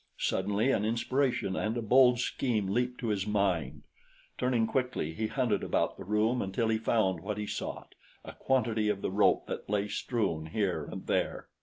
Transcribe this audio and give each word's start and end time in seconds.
Suddenly 0.17 0.71
an 0.71 0.83
inspiration 0.83 1.55
and 1.55 1.77
a 1.77 1.81
bold 1.83 2.19
scheme 2.19 2.69
leaped 2.69 2.99
to 3.01 3.09
his 3.09 3.27
mind. 3.27 3.83
Turning 4.35 4.65
quickly 4.65 5.13
he 5.13 5.27
hunted 5.27 5.63
about 5.63 5.95
the 5.95 6.03
room 6.03 6.41
until 6.41 6.69
he 6.69 6.79
found 6.79 7.19
what 7.19 7.37
he 7.37 7.45
sought 7.45 7.93
a 8.25 8.33
quantity 8.33 8.89
of 8.89 9.03
the 9.03 9.11
rope 9.11 9.45
that 9.45 9.69
lay 9.69 9.87
strewn 9.87 10.47
here 10.47 10.85
and 10.85 11.05
there. 11.05 11.49